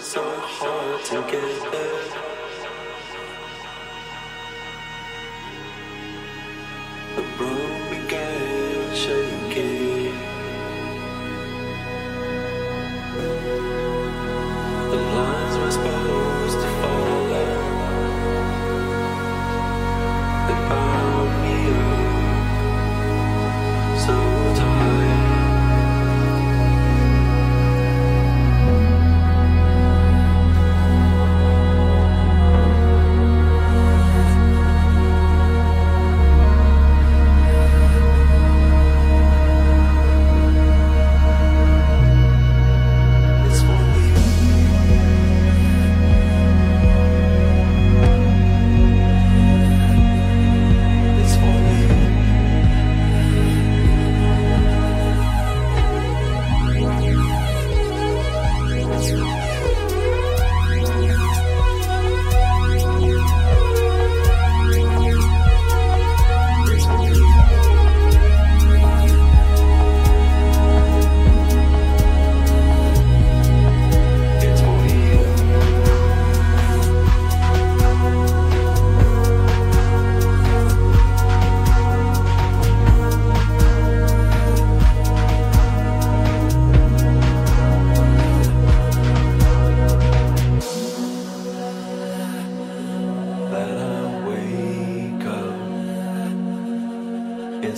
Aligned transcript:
so 0.00 0.22
hard 0.22 1.04
to 1.04 1.14
get 1.30 1.72
there. 1.72 1.97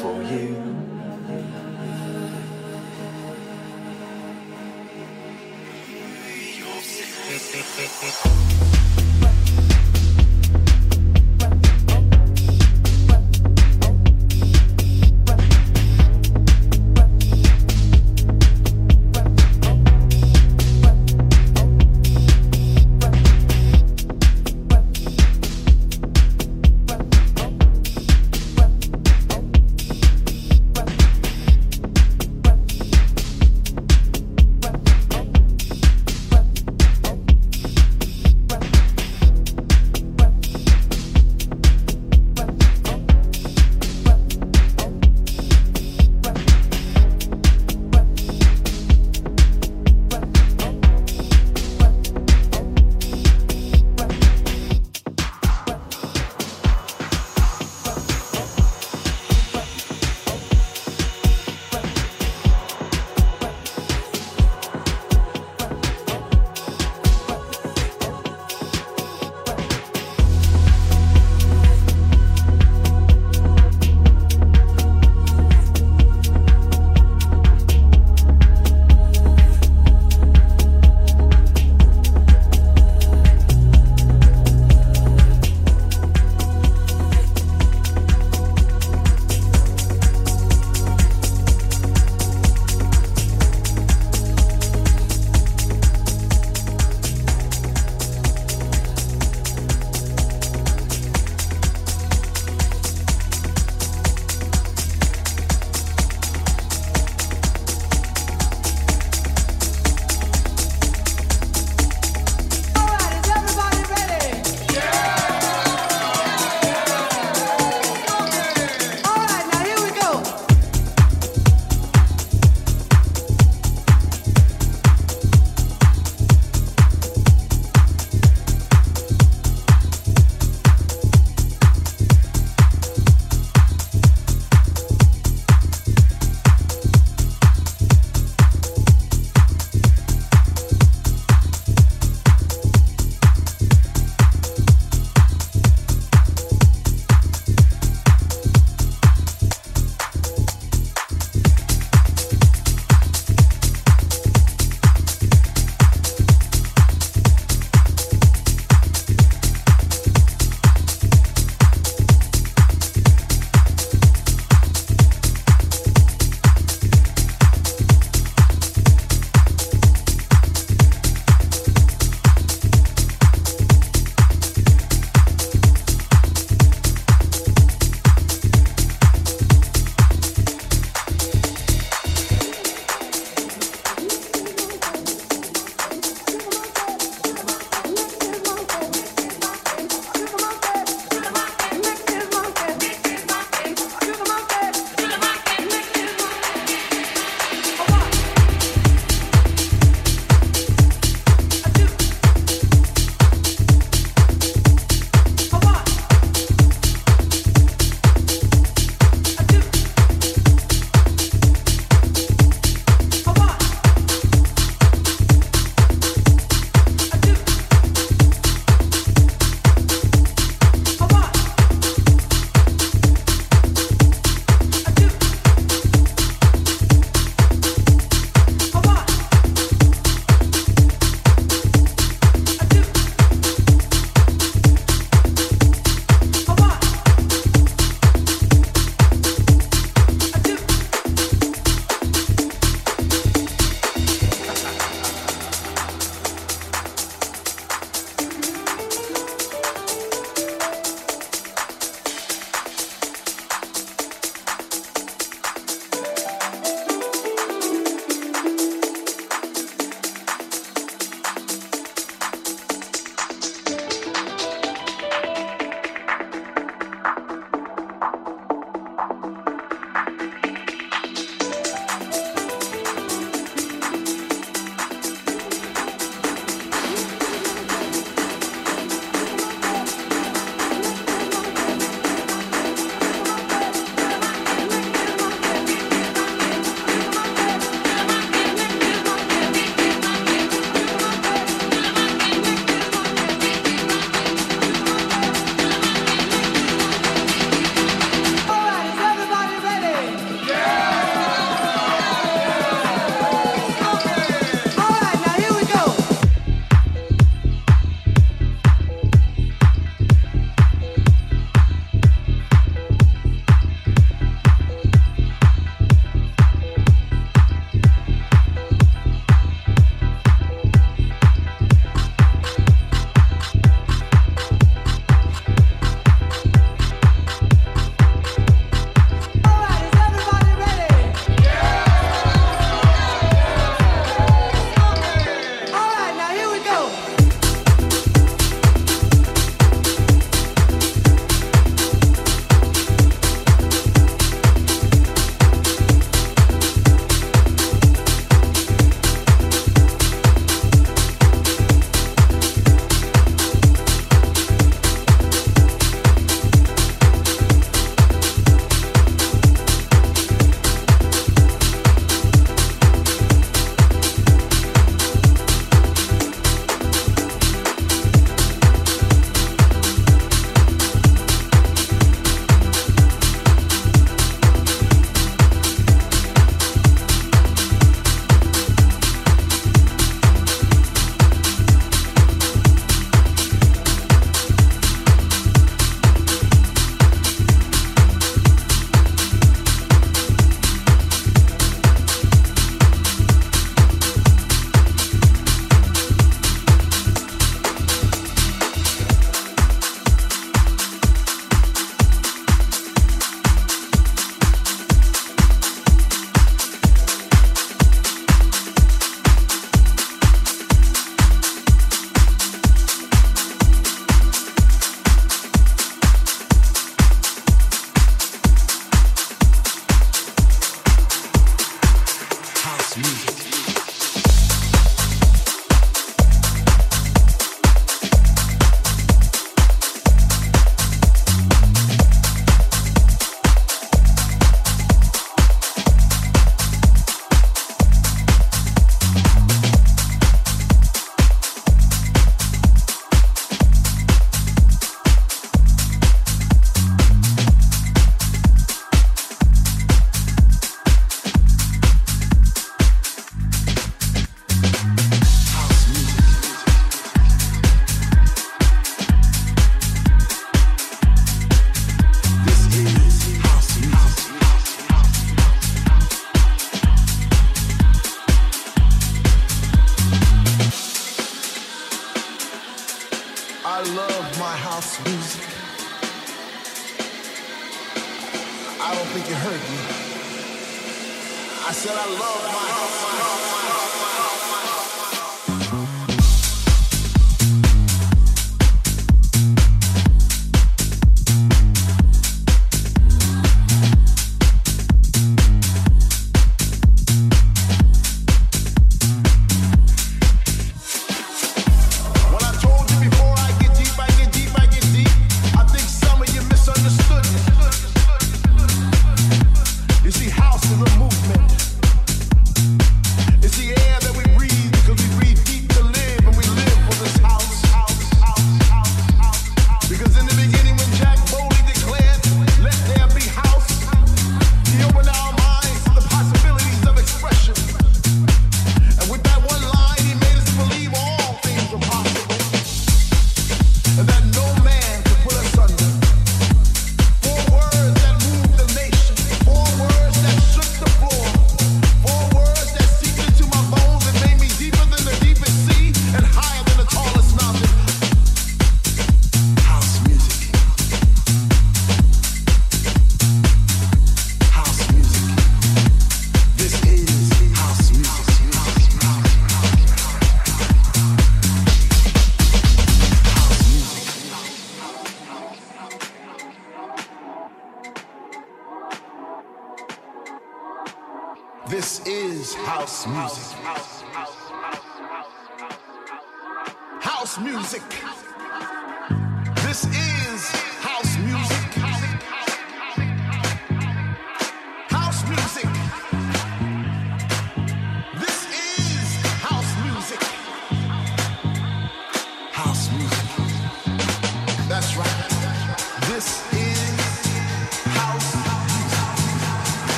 for 0.00 0.22
you. 0.22 0.74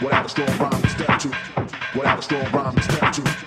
dance 0.00 1.34
and 1.56 1.68
clap 1.68 2.30
your 2.30 2.62
hands 2.62 2.86
to 2.86 3.22
it. 3.22 3.39